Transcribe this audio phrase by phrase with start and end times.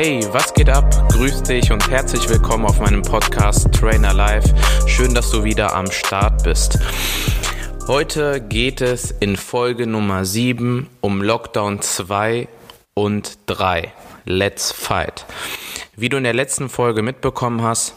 [0.00, 0.88] Hey, was geht ab?
[1.10, 4.44] Grüß dich und herzlich willkommen auf meinem Podcast Trainer Live.
[4.86, 6.78] Schön, dass du wieder am Start bist.
[7.88, 12.46] Heute geht es in Folge Nummer 7 um Lockdown 2
[12.94, 13.92] und 3.
[14.24, 15.26] Let's Fight.
[15.96, 17.96] Wie du in der letzten Folge mitbekommen hast,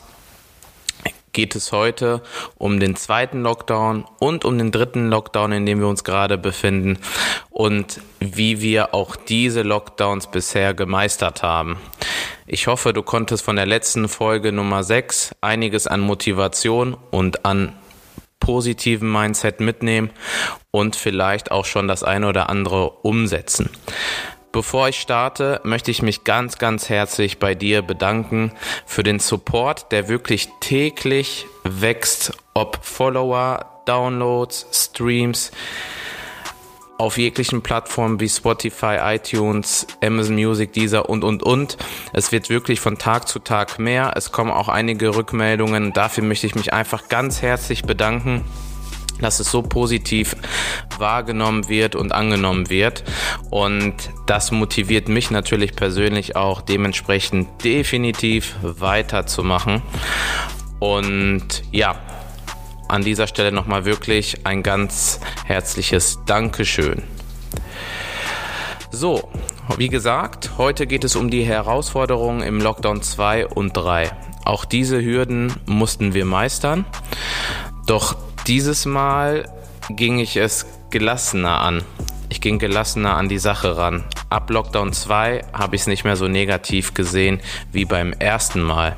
[1.33, 2.21] geht es heute
[2.57, 6.97] um den zweiten Lockdown und um den dritten Lockdown, in dem wir uns gerade befinden
[7.49, 11.77] und wie wir auch diese Lockdowns bisher gemeistert haben.
[12.47, 17.73] Ich hoffe, du konntest von der letzten Folge Nummer 6 einiges an Motivation und an
[18.39, 20.09] positiven Mindset mitnehmen
[20.71, 23.69] und vielleicht auch schon das eine oder andere umsetzen.
[24.51, 28.51] Bevor ich starte, möchte ich mich ganz, ganz herzlich bei dir bedanken
[28.85, 35.51] für den Support, der wirklich täglich wächst, ob Follower, Downloads, Streams,
[36.97, 41.77] auf jeglichen Plattformen wie Spotify, iTunes, Amazon Music, Deezer und, und, und.
[42.11, 44.13] Es wird wirklich von Tag zu Tag mehr.
[44.15, 45.93] Es kommen auch einige Rückmeldungen.
[45.93, 48.43] Dafür möchte ich mich einfach ganz herzlich bedanken
[49.21, 50.35] dass es so positiv
[50.97, 53.03] wahrgenommen wird und angenommen wird.
[53.49, 53.95] Und
[54.27, 59.81] das motiviert mich natürlich persönlich auch dementsprechend definitiv weiterzumachen.
[60.79, 61.95] Und ja,
[62.87, 67.03] an dieser Stelle nochmal wirklich ein ganz herzliches Dankeschön.
[68.91, 69.29] So,
[69.77, 74.11] wie gesagt, heute geht es um die Herausforderungen im Lockdown 2 und 3.
[74.43, 76.83] Auch diese Hürden mussten wir meistern.
[77.85, 79.49] Doch dieses Mal
[79.89, 81.83] ging ich es gelassener an.
[82.29, 84.05] Ich ging gelassener an die Sache ran.
[84.29, 88.95] Ab Lockdown 2 habe ich es nicht mehr so negativ gesehen wie beim ersten Mal.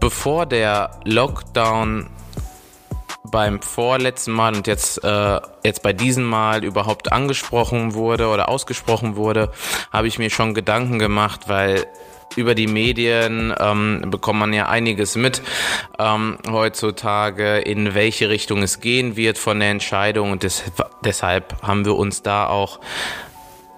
[0.00, 2.08] Bevor der Lockdown
[3.30, 9.16] beim vorletzten Mal und jetzt, äh, jetzt bei diesem Mal überhaupt angesprochen wurde oder ausgesprochen
[9.16, 9.50] wurde,
[9.90, 11.86] habe ich mir schon Gedanken gemacht, weil
[12.36, 15.42] über die Medien ähm, bekommt man ja einiges mit
[15.98, 20.64] ähm, heutzutage, in welche Richtung es gehen wird von der Entscheidung und des,
[21.04, 22.80] deshalb haben wir uns da auch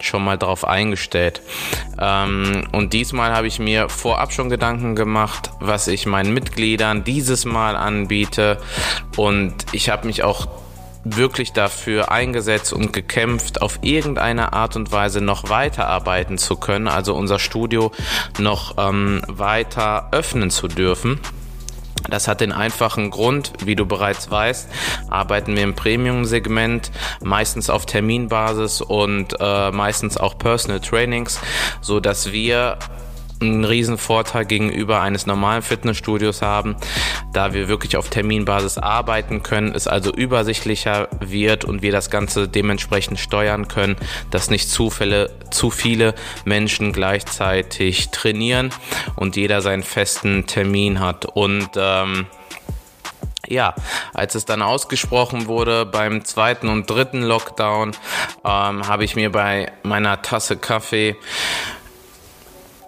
[0.00, 1.40] schon mal drauf eingestellt.
[1.98, 7.44] Ähm, und diesmal habe ich mir vorab schon Gedanken gemacht, was ich meinen Mitgliedern dieses
[7.44, 8.60] Mal anbiete.
[9.16, 10.48] Und ich habe mich auch
[11.04, 17.14] wirklich dafür eingesetzt und gekämpft, auf irgendeine Art und Weise noch weiterarbeiten zu können, also
[17.14, 17.92] unser Studio
[18.38, 21.20] noch ähm, weiter öffnen zu dürfen.
[22.08, 24.68] Das hat den einfachen Grund, wie du bereits weißt,
[25.08, 26.90] arbeiten wir im Premium-Segment,
[27.22, 31.40] meistens auf Terminbasis und äh, meistens auch Personal Trainings,
[31.80, 32.78] so dass wir
[33.44, 36.76] einen riesen Vorteil gegenüber eines normalen Fitnessstudios haben,
[37.32, 42.48] da wir wirklich auf Terminbasis arbeiten können, es also übersichtlicher wird und wir das Ganze
[42.48, 43.96] dementsprechend steuern können,
[44.30, 48.70] dass nicht Zufälle, zu viele Menschen gleichzeitig trainieren
[49.16, 51.26] und jeder seinen festen Termin hat.
[51.26, 52.26] Und ähm,
[53.48, 53.74] ja,
[54.12, 57.90] als es dann ausgesprochen wurde beim zweiten und dritten Lockdown,
[58.44, 61.16] ähm, habe ich mir bei meiner Tasse Kaffee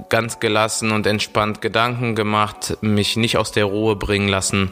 [0.09, 4.71] ganz gelassen und entspannt Gedanken gemacht, mich nicht aus der Ruhe bringen lassen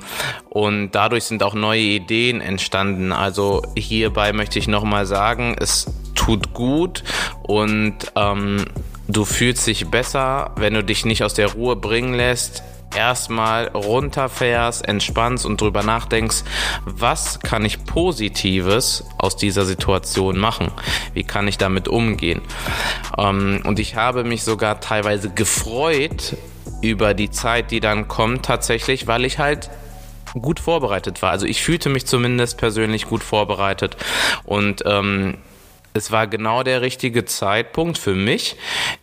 [0.49, 3.12] und dadurch sind auch neue Ideen entstanden.
[3.12, 7.05] Also hierbei möchte ich nochmal sagen, es tut gut
[7.43, 8.65] und ähm,
[9.09, 12.62] du fühlst dich besser, wenn du dich nicht aus der Ruhe bringen lässt
[12.97, 16.44] erstmal runterfährst, entspannst und drüber nachdenkst,
[16.84, 20.71] was kann ich Positives aus dieser Situation machen?
[21.12, 22.43] Wie kann ich damit umgehen?
[23.19, 26.37] Ähm, und ich habe mich sogar teilweise gefreut
[26.81, 29.71] über die Zeit, die dann kommt, tatsächlich, weil ich halt
[30.41, 31.31] gut vorbereitet war.
[31.31, 33.97] Also ich fühlte mich zumindest persönlich gut vorbereitet
[34.44, 35.38] und ähm,
[35.97, 38.57] es war genau der richtige Zeitpunkt für mich,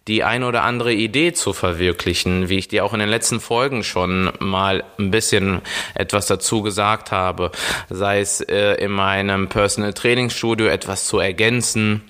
[0.10, 3.86] die ein oder andere Idee zu verwirklichen, wie ich dir auch in den letzten Folgen
[3.86, 5.62] schon mal ein bisschen
[5.96, 7.52] etwas dazu gesagt habe,
[7.90, 12.04] sei es äh, in meinem Personal Training Studio etwas zu ergänzen,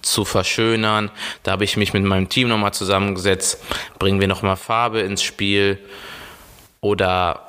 [0.00, 1.10] zu verschönern.
[1.42, 3.62] Da habe ich mich mit meinem Team nochmal zusammengesetzt,
[3.98, 5.78] bringen wir nochmal Farbe ins Spiel
[6.80, 7.46] oder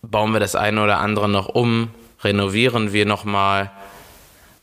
[0.00, 1.90] bauen wir das eine oder andere noch um,
[2.24, 3.70] renovieren wir nochmal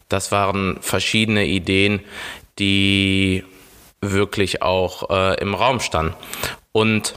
[0.10, 2.02] das waren verschiedene Ideen,
[2.58, 3.44] die
[4.02, 6.14] wirklich auch äh, im Raum standen.
[6.72, 7.16] Und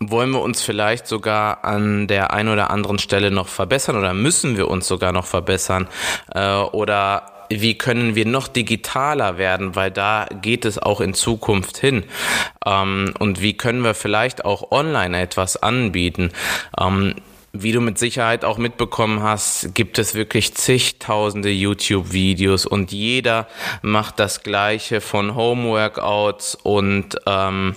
[0.00, 4.56] wollen wir uns vielleicht sogar an der einen oder anderen Stelle noch verbessern oder müssen
[4.56, 5.88] wir uns sogar noch verbessern?
[6.34, 7.26] Äh, oder
[7.60, 12.04] wie können wir noch digitaler werden, weil da geht es auch in Zukunft hin.
[12.64, 16.30] Ähm, und wie können wir vielleicht auch online etwas anbieten?
[16.80, 17.14] Ähm,
[17.52, 23.46] wie du mit Sicherheit auch mitbekommen hast, gibt es wirklich zigtausende YouTube-Videos und jeder
[23.82, 27.76] macht das gleiche von Homeworkouts und ähm,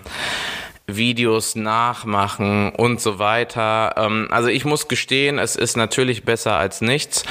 [0.87, 3.95] Videos nachmachen und so weiter.
[3.97, 7.25] Ähm, also ich muss gestehen, es ist natürlich besser als nichts,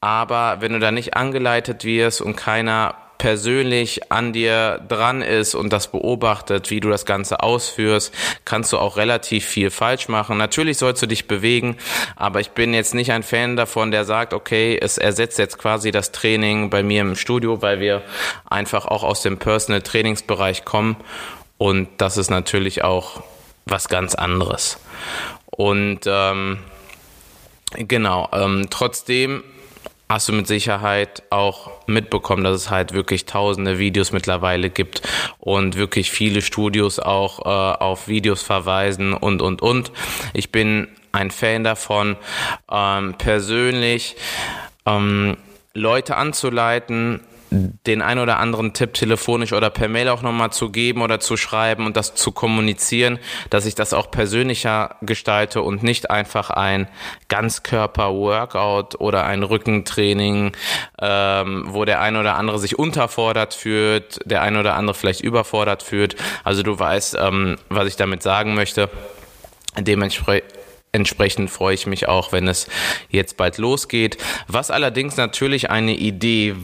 [0.00, 5.72] aber wenn du da nicht angeleitet wirst und keiner persönlich an dir dran ist und
[5.72, 8.12] das beobachtet, wie du das Ganze ausführst,
[8.44, 10.36] kannst du auch relativ viel falsch machen.
[10.36, 11.78] Natürlich sollst du dich bewegen,
[12.16, 15.90] aber ich bin jetzt nicht ein Fan davon, der sagt, okay, es ersetzt jetzt quasi
[15.90, 18.02] das Training bei mir im Studio, weil wir
[18.44, 20.96] einfach auch aus dem Personal Trainingsbereich kommen
[21.56, 23.22] und das ist natürlich auch
[23.64, 24.78] was ganz anderes.
[25.46, 26.58] Und ähm,
[27.72, 29.44] genau, ähm, trotzdem
[30.08, 35.02] hast du mit Sicherheit auch mitbekommen, dass es halt wirklich tausende Videos mittlerweile gibt
[35.38, 39.92] und wirklich viele Studios auch äh, auf Videos verweisen und, und, und.
[40.32, 42.16] Ich bin ein Fan davon,
[42.70, 44.16] ähm, persönlich
[44.86, 45.36] ähm,
[45.72, 47.20] Leute anzuleiten,
[47.86, 51.36] den ein oder anderen Tipp telefonisch oder per Mail auch nochmal zu geben oder zu
[51.36, 53.18] schreiben und das zu kommunizieren,
[53.50, 56.88] dass ich das auch persönlicher gestalte und nicht einfach ein
[57.28, 60.52] Ganzkörper-Workout oder ein Rückentraining,
[61.00, 65.82] ähm, wo der ein oder andere sich unterfordert fühlt, der ein oder andere vielleicht überfordert
[65.82, 66.16] fühlt.
[66.42, 68.90] Also du weißt, ähm, was ich damit sagen möchte.
[69.78, 70.54] Dementsprechend
[70.94, 72.68] Entsprechend freue ich mich auch, wenn es
[73.10, 74.16] jetzt bald losgeht.
[74.46, 76.54] Was allerdings natürlich eine Idee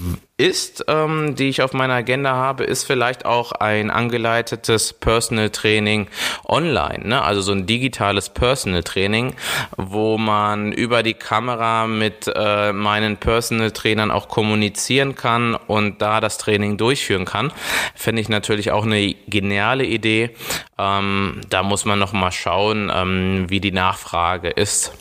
[0.41, 6.09] ist, ähm, die ich auf meiner Agenda habe, ist vielleicht auch ein angeleitetes Personal Training
[6.49, 7.23] online, ne?
[7.23, 9.35] also so ein digitales Personal Training,
[9.77, 16.21] wo man über die Kamera mit äh, meinen Personal Trainern auch kommunizieren kann und da
[16.21, 17.53] das Training durchführen kann.
[17.95, 20.31] Finde ich natürlich auch eine geniale Idee.
[20.79, 24.93] Ähm, da muss man noch mal schauen, ähm, wie die Nachfrage ist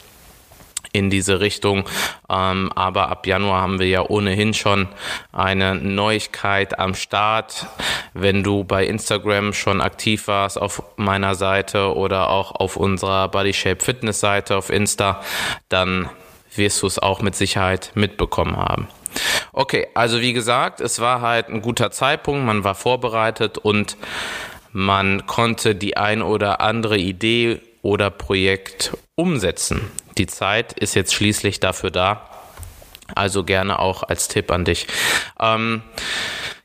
[1.00, 1.86] in diese Richtung.
[2.30, 4.88] Ähm, aber ab Januar haben wir ja ohnehin schon
[5.32, 7.66] eine Neuigkeit am Start.
[8.14, 13.54] Wenn du bei Instagram schon aktiv warst auf meiner Seite oder auch auf unserer Body
[13.54, 15.22] Shape Fitness Seite auf Insta,
[15.70, 16.10] dann
[16.56, 18.88] wirst du es auch mit Sicherheit mitbekommen haben.
[19.54, 23.98] Okay, also wie gesagt, es war halt ein guter Zeitpunkt, man war vorbereitet und
[24.72, 29.90] man konnte die ein oder andere Idee oder Projekt umsetzen.
[30.20, 32.30] Die Zeit ist jetzt schließlich dafür da.
[33.16, 34.86] Also gerne auch als Tipp an dich.
[35.40, 35.82] Ähm,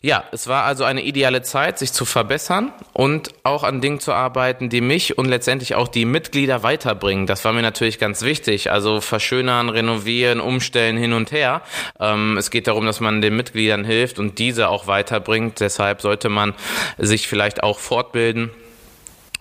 [0.03, 4.13] ja, es war also eine ideale Zeit, sich zu verbessern und auch an Dingen zu
[4.13, 7.27] arbeiten, die mich und letztendlich auch die Mitglieder weiterbringen.
[7.27, 8.71] Das war mir natürlich ganz wichtig.
[8.71, 11.63] Also verschönern, renovieren, umstellen, hin und her.
[12.01, 15.61] Ähm, es geht darum, dass man den Mitgliedern hilft und diese auch weiterbringt.
[15.61, 16.55] Deshalb sollte man
[16.99, 18.51] sich vielleicht auch fortbilden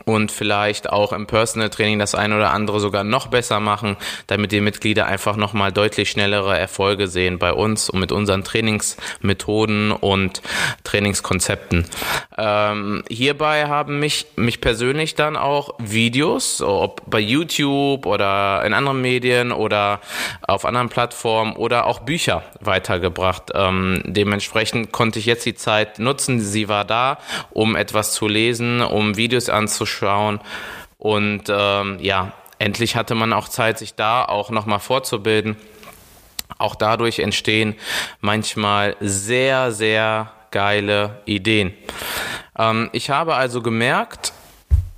[0.06, 3.98] und vielleicht auch im Personal Training das eine oder andere sogar noch besser machen,
[4.28, 9.92] damit die Mitglieder einfach nochmal deutlich schnellere Erfolge sehen bei uns und mit unseren Trainingsmethoden
[9.92, 10.42] und
[10.84, 11.86] Trainingskonzepten.
[12.38, 19.02] Ähm, hierbei haben mich, mich persönlich dann auch Videos, ob bei YouTube oder in anderen
[19.02, 20.00] Medien oder
[20.42, 23.52] auf anderen Plattformen oder auch Bücher weitergebracht.
[23.54, 27.20] Ähm, dementsprechend konnte ich jetzt die Zeit nutzen, sie war da,
[27.52, 30.40] um etwas zu lesen, um Videos anzuschauen, anzuschauen.
[30.98, 35.58] Und ähm, ja, endlich hatte man auch Zeit, sich da auch nochmal vorzubilden.
[36.58, 37.76] Auch dadurch entstehen
[38.22, 41.74] manchmal sehr, sehr geile Ideen.
[42.58, 44.34] Ähm, ich habe also gemerkt,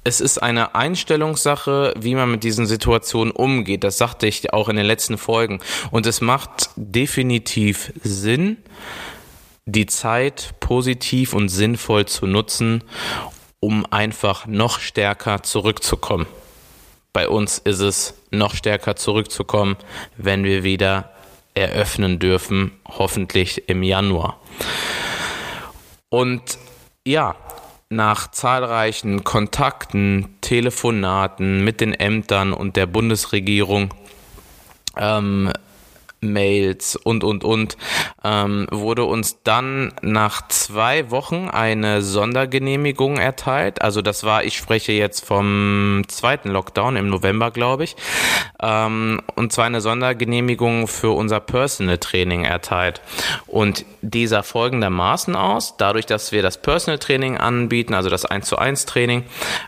[0.04, 3.84] es ist eine Einstellungssache, wie man mit diesen Situationen umgeht.
[3.84, 5.60] Das sagte ich auch in den letzten Folgen.
[5.90, 8.58] Und es macht definitiv Sinn,
[9.66, 12.84] die Zeit positiv und sinnvoll zu nutzen
[13.60, 16.28] um einfach noch stärker zurückzukommen.
[17.14, 19.78] Bei uns ist es noch stärker zurückzukommen,
[20.18, 21.12] wenn wir wieder
[21.54, 24.40] eröffnen dürfen, hoffentlich im Januar.
[26.10, 26.58] Und
[27.08, 27.36] ja,
[27.90, 33.94] nach zahlreichen Kontakten, Telefonaten mit den Ämtern und der Bundesregierung
[34.98, 35.52] ähm,
[36.26, 37.78] Mails und, und, und,
[38.24, 43.82] ähm, wurde uns dann nach zwei Wochen eine Sondergenehmigung erteilt.
[43.82, 47.96] Also das war, ich spreche jetzt vom zweiten Lockdown im November, glaube ich.
[48.62, 53.02] Ähm, und zwar eine Sondergenehmigung für unser Personal Training erteilt.
[53.46, 58.58] Und dieser folgendermaßen aus, dadurch, dass wir das Personal Training anbieten, also das 1 zu
[58.58, 59.24] 1 Training,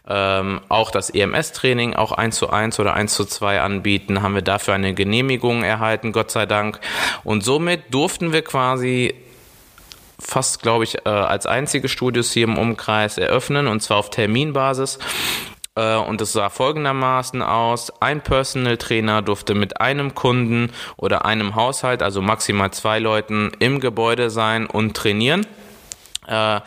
[0.09, 4.33] ähm, auch das EMS Training, auch 1 zu 1 oder 1 zu 2 anbieten, haben
[4.33, 6.79] wir dafür eine Genehmigung erhalten, Gott sei Dank.
[7.23, 9.13] Und somit durften wir quasi
[10.19, 14.99] fast, glaube ich, äh, als einzige Studios hier im Umkreis eröffnen und zwar auf Terminbasis.
[15.75, 17.91] Äh, und es sah folgendermaßen aus.
[18.01, 23.79] Ein Personal Trainer durfte mit einem Kunden oder einem Haushalt, also maximal zwei Leuten im
[23.79, 25.45] Gebäude sein und trainieren.
[26.27, 26.59] Äh,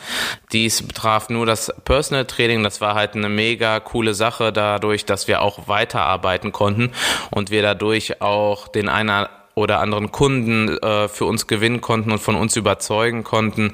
[0.53, 2.63] dies betraf nur das Personal Training.
[2.63, 6.93] Das war halt eine mega coole Sache dadurch, dass wir auch weiterarbeiten konnten
[7.31, 9.29] und wir dadurch auch den einer
[9.61, 13.73] oder anderen Kunden äh, für uns gewinnen konnten und von uns überzeugen konnten,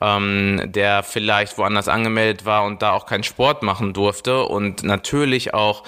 [0.00, 5.54] ähm, der vielleicht woanders angemeldet war und da auch keinen Sport machen durfte und natürlich
[5.54, 5.84] auch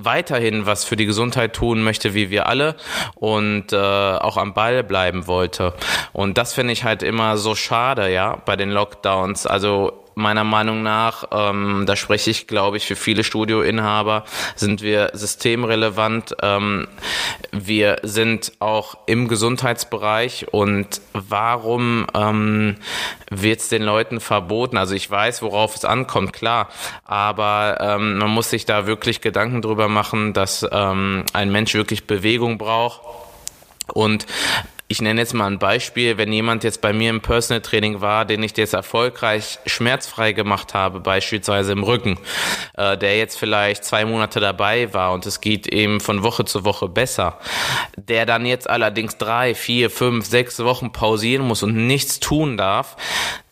[0.00, 2.76] weiterhin was für die Gesundheit tun möchte, wie wir alle
[3.16, 5.74] und äh, auch am Ball bleiben wollte.
[6.12, 9.46] Und das finde ich halt immer so schade, ja, bei den Lockdowns.
[9.46, 14.24] Also meiner Meinung nach, ähm, da spreche ich, glaube ich, für viele Studioinhaber,
[14.56, 16.36] sind wir systemrelevant.
[16.42, 16.88] Ähm,
[17.52, 22.76] wir sind auch im Gesundheitsbereich und warum ähm,
[23.30, 24.76] wird es den Leuten verboten?
[24.76, 26.68] Also ich weiß, worauf es ankommt, klar,
[27.04, 32.06] aber ähm, man muss sich da wirklich Gedanken drüber machen, dass ähm, ein Mensch wirklich
[32.06, 33.00] Bewegung braucht.
[33.92, 34.26] Und
[34.90, 38.24] ich nenne jetzt mal ein Beispiel, wenn jemand jetzt bei mir im Personal Training war,
[38.24, 42.18] den ich jetzt erfolgreich schmerzfrei gemacht habe, beispielsweise im Rücken,
[42.74, 46.64] äh, der jetzt vielleicht zwei Monate dabei war und es geht ihm von Woche zu
[46.64, 47.38] Woche besser,
[47.98, 52.96] der dann jetzt allerdings drei, vier, fünf, sechs Wochen pausieren muss und nichts tun darf,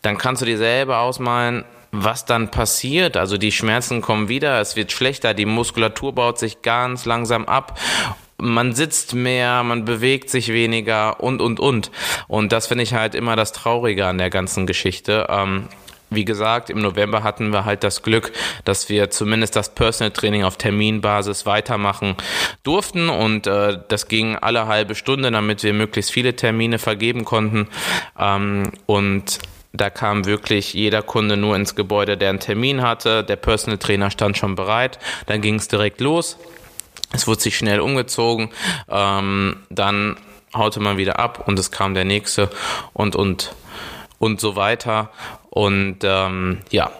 [0.00, 3.18] dann kannst du dir selber ausmalen, was dann passiert.
[3.18, 7.78] Also die Schmerzen kommen wieder, es wird schlechter, die Muskulatur baut sich ganz langsam ab
[8.38, 11.90] man sitzt mehr, man bewegt sich weniger und, und, und.
[12.28, 15.26] Und das finde ich halt immer das Traurige an der ganzen Geschichte.
[15.28, 15.68] Ähm,
[16.08, 18.32] wie gesagt, im November hatten wir halt das Glück,
[18.64, 22.14] dass wir zumindest das Personal Training auf Terminbasis weitermachen
[22.62, 27.66] durften und äh, das ging alle halbe Stunde, damit wir möglichst viele Termine vergeben konnten.
[28.18, 29.40] Ähm, und
[29.72, 33.24] da kam wirklich jeder Kunde nur ins Gebäude, der einen Termin hatte.
[33.24, 34.98] Der Personal Trainer stand schon bereit.
[35.26, 36.38] Dann ging es direkt los.
[37.12, 38.50] Es wurde sich schnell umgezogen,
[38.88, 40.16] ähm, dann
[40.54, 42.50] haute man wieder ab und es kam der nächste
[42.92, 43.54] und und
[44.18, 45.10] und so weiter.
[45.50, 46.90] Und ähm, ja,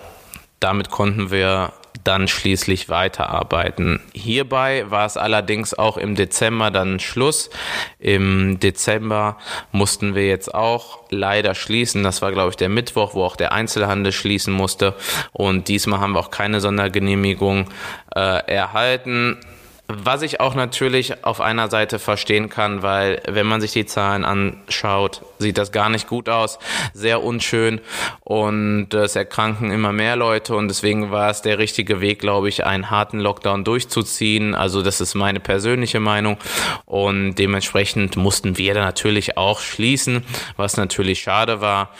[0.61, 1.73] damit konnten wir
[2.05, 4.01] dann schließlich weiterarbeiten.
[4.13, 7.51] Hierbei war es allerdings auch im Dezember dann Schluss.
[7.99, 9.39] Im Dezember
[9.73, 12.05] mussten wir jetzt auch leider schließen.
[12.05, 14.95] Das war, glaube ich, der Mittwoch, wo auch der Einzelhandel schließen musste.
[15.33, 17.69] Und diesmal haben wir auch keine Sondergenehmigung
[18.15, 19.39] äh, erhalten.
[19.89, 24.25] Was ich auch natürlich auf einer Seite verstehen kann, weil wenn man sich die Zahlen
[24.25, 26.59] anschaut, sieht das gar nicht gut aus,
[26.93, 27.81] sehr unschön.
[28.21, 30.57] Und es erkranken immer mehr Leute.
[30.57, 34.57] Und deswegen war es der richtige Weg, glaube ich, einen harten Lockdown durchzuziehen.
[34.57, 36.37] Also das ist meine persönliche Meinung.
[36.85, 40.25] Und dementsprechend mussten wir natürlich auch schließen,
[40.57, 41.91] was natürlich schade war.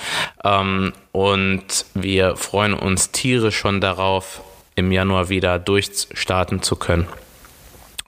[0.43, 4.41] Ähm, und wir freuen uns tierisch schon darauf,
[4.75, 7.07] im Januar wieder durchstarten zu können.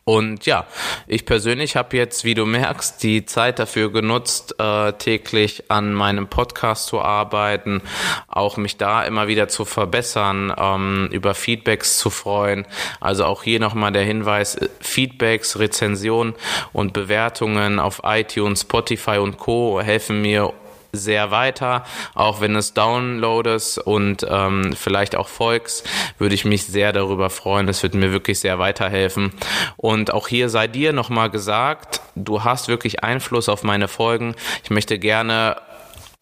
[0.09, 0.65] Und ja,
[1.07, 6.29] ich persönlich habe jetzt, wie du merkst, die Zeit dafür genutzt, äh, täglich an meinem
[6.29, 7.83] Podcast zu arbeiten,
[8.27, 12.67] auch mich da immer wieder zu verbessern, ähm, über Feedbacks zu freuen.
[13.01, 16.33] Also auch hier nochmal der Hinweis, äh, Feedbacks, Rezensionen
[16.73, 19.83] und Bewertungen auf iTunes, Spotify und Co.
[19.83, 20.55] helfen mir
[20.93, 21.85] sehr weiter.
[22.15, 25.85] Auch wenn es Downloads und ähm, vielleicht auch Volks,
[26.19, 27.67] würde ich mich sehr darüber freuen.
[27.67, 29.33] Das wird mir wirklich sehr weiterhelfen.
[29.77, 34.35] Und auch hier sei dir nochmal gesagt, du hast wirklich Einfluss auf meine Folgen.
[34.65, 35.57] Ich möchte gerne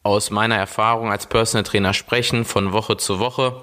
[0.02, 3.56] aus meiner Erfahrung als Personal Trainer sprechen, von Woche zu Woche.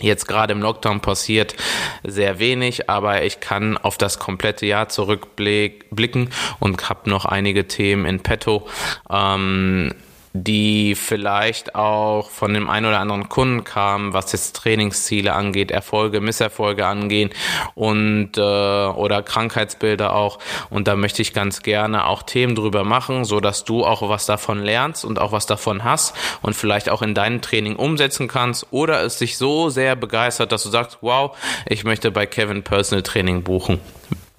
[0.00, 1.54] Jetzt gerade im Lockdown passiert
[2.02, 8.06] sehr wenig, aber ich kann auf das komplette Jahr zurückblicken und habe noch einige Themen
[8.06, 8.66] in petto.
[9.10, 9.94] Ähm,
[10.32, 16.20] die vielleicht auch von dem einen oder anderen Kunden kamen, was jetzt Trainingsziele angeht, Erfolge,
[16.20, 17.30] Misserfolge angehen
[17.74, 20.38] und äh, oder Krankheitsbilder auch.
[20.70, 24.26] Und da möchte ich ganz gerne auch Themen drüber machen, so dass du auch was
[24.26, 28.68] davon lernst und auch was davon hast und vielleicht auch in deinem Training umsetzen kannst
[28.70, 33.02] oder es sich so sehr begeistert, dass du sagst, wow, ich möchte bei Kevin Personal
[33.02, 33.80] Training buchen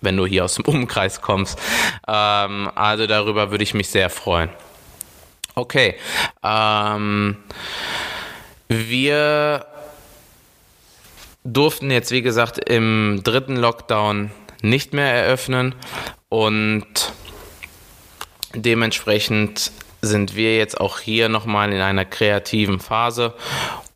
[0.04, 1.60] wenn du hier aus dem Umkreis kommst.
[2.08, 4.50] Ähm, also darüber würde ich mich sehr freuen.
[5.56, 5.96] Okay.
[6.44, 7.38] Ähm,
[8.68, 9.66] wir
[11.44, 14.32] durften jetzt, wie gesagt, im dritten Lockdown
[14.62, 15.76] nicht mehr eröffnen
[16.30, 16.84] und
[18.54, 23.34] dementsprechend sind wir jetzt auch hier nochmal in einer kreativen Phase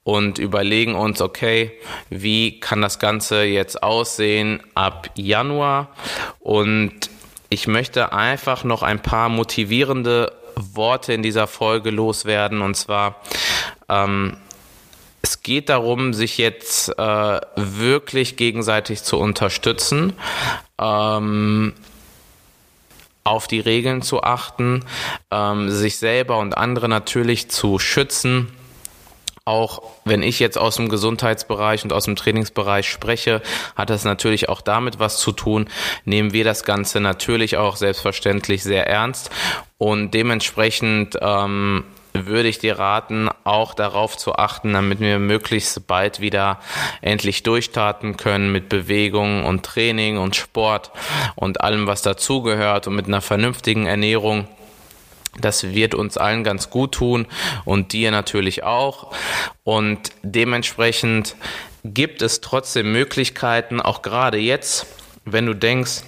[0.03, 1.71] und überlegen uns, okay,
[2.09, 5.89] wie kann das Ganze jetzt aussehen ab Januar
[6.39, 7.09] und
[7.49, 12.61] ich möchte einfach noch ein paar motivierende Worte in dieser Folge loswerden.
[12.61, 13.21] Und zwar,
[13.89, 14.37] ähm,
[15.21, 20.13] es geht darum, sich jetzt äh, wirklich gegenseitig zu unterstützen,
[20.79, 21.73] ähm,
[23.23, 24.85] auf die Regeln zu achten,
[25.31, 28.51] ähm, sich selber und andere natürlich zu schützen
[29.45, 33.43] auch wenn ich jetzt aus dem Gesundheitsbereich und aus dem Trainingsbereich spreche,
[33.75, 35.69] hat das natürlich auch damit was zu tun.
[36.03, 39.29] Nehmen wir das Ganze natürlich auch selbstverständlich sehr ernst
[39.77, 41.83] und dementsprechend ähm,
[42.13, 46.59] würde ich dir raten, auch darauf zu achten, damit wir möglichst bald wieder
[47.01, 50.91] endlich durchstarten können mit Bewegung und Training und Sport
[51.35, 54.47] und allem, was dazugehört und mit einer vernünftigen Ernährung
[55.39, 57.27] das wird uns allen ganz gut tun
[57.65, 59.13] und dir natürlich auch.
[59.63, 61.35] Und dementsprechend
[61.83, 64.87] gibt es trotzdem Möglichkeiten, auch gerade jetzt,
[65.25, 66.03] wenn du denkst,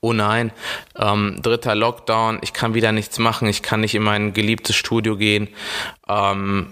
[0.00, 0.52] oh nein,
[0.96, 5.16] ähm, dritter Lockdown, ich kann wieder nichts machen, ich kann nicht in mein geliebtes Studio
[5.16, 5.48] gehen,
[6.08, 6.68] ähm,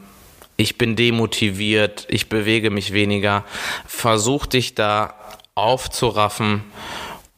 [0.57, 3.45] ich bin demotiviert, ich bewege mich weniger.
[3.87, 5.15] Versuch dich da
[5.55, 6.65] aufzuraffen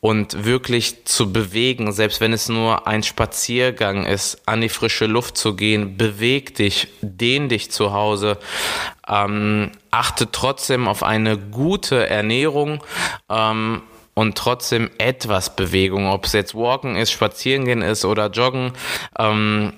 [0.00, 5.36] und wirklich zu bewegen, selbst wenn es nur ein Spaziergang ist, an die frische Luft
[5.36, 8.38] zu gehen, beweg dich, dehn dich zu Hause,
[9.06, 12.82] ähm, achte trotzdem auf eine gute Ernährung.
[13.28, 13.82] Ähm,
[14.14, 18.72] und trotzdem etwas Bewegung, ob es jetzt Walken ist, Spazierengehen ist oder Joggen.
[19.18, 19.72] Ähm,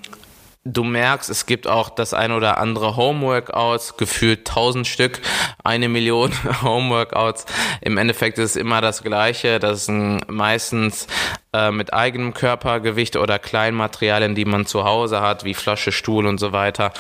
[0.65, 5.21] Du merkst, es gibt auch das ein oder andere Homeworkouts, gefühlt tausend Stück,
[5.65, 6.31] eine Million
[6.63, 7.47] Homeworkouts.
[7.81, 9.59] Im Endeffekt ist es immer das Gleiche.
[9.59, 11.09] Das sind meistens
[11.53, 16.39] äh, mit eigenem Körpergewicht oder Kleinmaterialien, die man zu Hause hat, wie Flasche, Stuhl und
[16.39, 16.93] so weiter,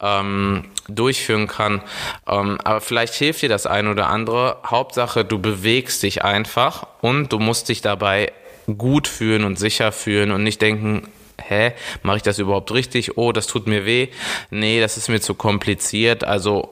[0.00, 1.82] ähm, durchführen kann.
[2.28, 4.58] Ähm, aber vielleicht hilft dir das ein oder andere.
[4.64, 8.32] Hauptsache, du bewegst dich einfach und du musst dich dabei
[8.78, 11.08] gut fühlen und sicher fühlen und nicht denken,
[11.40, 11.72] hä,
[12.02, 13.16] mache ich das überhaupt richtig?
[13.16, 14.08] Oh, das tut mir weh.
[14.50, 16.24] Nee, das ist mir zu kompliziert.
[16.24, 16.70] Also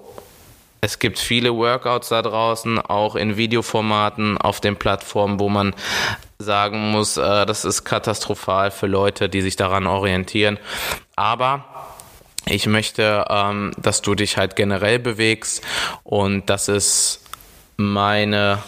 [0.80, 5.74] es gibt viele Workouts da draußen, auch in Videoformaten auf den Plattformen, wo man
[6.38, 10.58] sagen muss, äh, das ist katastrophal für Leute, die sich daran orientieren.
[11.16, 11.64] Aber
[12.46, 15.62] ich möchte, ähm, dass du dich halt generell bewegst
[16.02, 17.26] und das ist
[17.76, 18.62] meine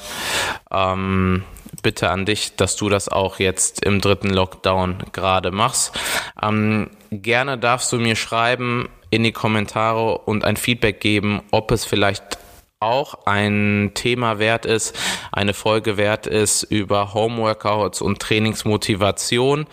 [0.71, 1.45] ähm,
[1.81, 5.99] Bitte an dich, dass du das auch jetzt im dritten Lockdown gerade machst.
[6.41, 11.85] Ähm, gerne darfst du mir schreiben in die Kommentare und ein Feedback geben, ob es
[11.85, 12.39] vielleicht
[12.81, 14.99] auch ein Thema wert ist,
[15.31, 19.67] eine Folge wert ist über Homeworkouts und Trainingsmotivation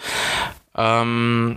[0.76, 1.56] ähm,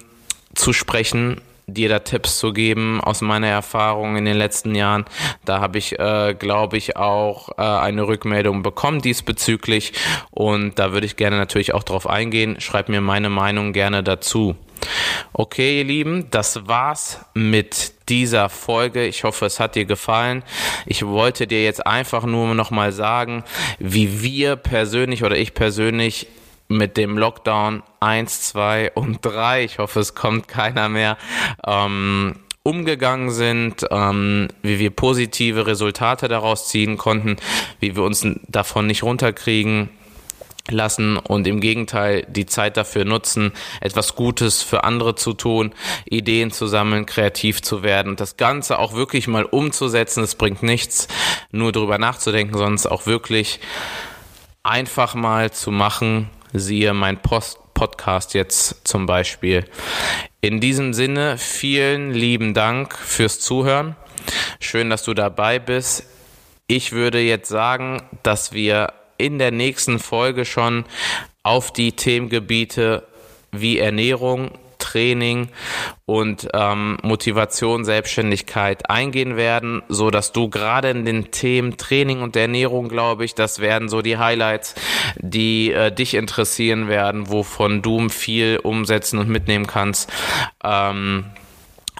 [0.55, 5.05] zu sprechen dir da Tipps zu geben aus meiner Erfahrung in den letzten Jahren.
[5.45, 9.93] Da habe ich, äh, glaube ich, auch äh, eine Rückmeldung bekommen diesbezüglich
[10.31, 12.61] und da würde ich gerne natürlich auch drauf eingehen.
[12.61, 14.57] Schreib mir meine Meinung gerne dazu.
[15.33, 19.07] Okay, ihr Lieben, das war's mit dieser Folge.
[19.07, 20.43] Ich hoffe, es hat dir gefallen.
[20.87, 23.45] Ich wollte dir jetzt einfach nur noch mal sagen,
[23.79, 26.27] wie wir persönlich oder ich persönlich
[26.73, 31.17] mit dem Lockdown 1, 2 und 3, ich hoffe, es kommt keiner mehr,
[31.67, 37.37] ähm, umgegangen sind, ähm, wie wir positive Resultate daraus ziehen konnten,
[37.81, 39.91] wie wir uns davon nicht runterkriegen
[40.71, 46.53] lassen und im Gegenteil die Zeit dafür nutzen, etwas Gutes für andere zu tun, Ideen
[46.53, 50.23] zu sammeln, kreativ zu werden und das Ganze auch wirklich mal umzusetzen.
[50.23, 51.09] Es bringt nichts,
[51.51, 53.59] nur darüber nachzudenken, sondern es auch wirklich
[54.63, 59.65] einfach mal zu machen siehe mein Post Podcast jetzt zum Beispiel.
[60.41, 63.97] In diesem Sinne, vielen lieben Dank fürs Zuhören.
[64.61, 66.05] Schön, dass du dabei bist.
[66.67, 70.85] Ich würde jetzt sagen, dass wir in der nächsten Folge schon
[71.43, 73.07] auf die Themengebiete
[73.51, 74.53] wie Ernährung,
[74.93, 75.49] Training
[76.05, 82.37] und ähm, Motivation, Selbstständigkeit eingehen werden, so dass du gerade in den Themen Training und
[82.37, 84.75] Ernährung, glaube ich, das werden so die Highlights,
[85.17, 90.11] die äh, dich interessieren werden, wovon du viel umsetzen und mitnehmen kannst.
[90.63, 91.25] Ähm,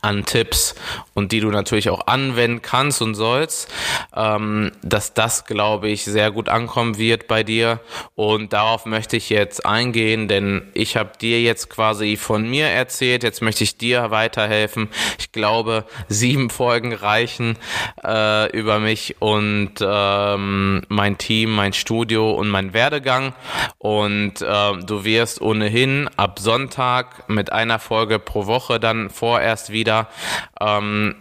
[0.03, 0.75] an Tipps
[1.15, 3.73] und die du natürlich auch anwenden kannst und sollst,
[4.17, 7.81] ähm, dass das, glaube ich, sehr gut ankommen wird bei dir.
[8.15, 13.23] Und darauf möchte ich jetzt eingehen, denn ich habe dir jetzt quasi von mir erzählt,
[13.23, 14.89] jetzt möchte ich dir weiterhelfen.
[15.19, 17.59] Ich glaube, sieben Folgen reichen
[18.05, 23.35] äh, über mich und ähm, mein Team, mein Studio und mein Werdegang.
[23.79, 29.83] Und äh, du wirst ohnehin ab Sonntag mit einer Folge pro Woche dann vorerst wieder
[29.83, 30.09] wieder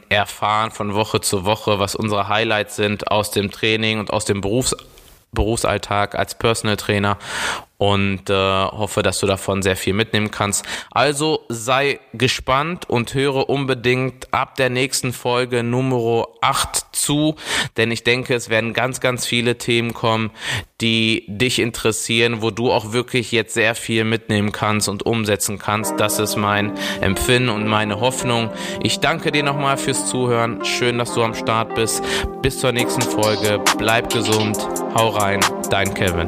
[0.10, 4.42] erfahren von Woche zu Woche, was unsere Highlights sind aus dem Training und aus dem
[4.42, 4.76] Berufs
[5.34, 7.18] Berufsalltag als Personal Trainer.
[7.82, 10.64] Und äh, hoffe, dass du davon sehr viel mitnehmen kannst.
[10.92, 17.38] Also sei gespannt und höre unbedingt ab der nächsten Folge Nummer 8 zu,
[17.78, 20.30] denn ich denke, es werden ganz, ganz viele Themen kommen,
[20.80, 26.00] die dich interessieren, wo du auch wirklich jetzt sehr viel mitnehmen kannst und umsetzen kannst.
[26.00, 28.52] Das ist mein Empfinden und meine Hoffnung.
[28.84, 30.64] Ich danke dir nochmal fürs Zuhören.
[30.64, 32.04] Schön, dass du am Start bist.
[32.44, 33.60] Bis zur nächsten Folge.
[33.80, 34.60] Bleib gesund.
[34.94, 35.40] Hau rein.
[35.72, 36.28] Dein Kevin.